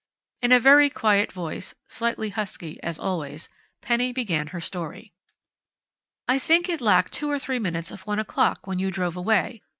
In 0.41 0.51
a 0.51 0.59
very 0.59 0.89
quiet 0.89 1.31
voice 1.31 1.75
slightly 1.85 2.29
husky, 2.31 2.81
as 2.81 2.97
always 2.97 3.49
Penny 3.81 4.11
began 4.11 4.47
her 4.47 4.59
story: 4.59 5.13
"I 6.27 6.39
think 6.39 6.67
it 6.69 6.81
lacked 6.81 7.13
two 7.13 7.29
or 7.29 7.37
three 7.37 7.59
minutes 7.59 7.91
of 7.91 8.07
one 8.07 8.17
o'clock 8.17 8.65
when 8.65 8.79
you 8.79 8.89
drove 8.89 9.15
away. 9.15 9.61